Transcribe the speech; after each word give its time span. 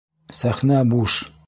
Сәхнә 0.39 0.81
буш. 0.95 1.23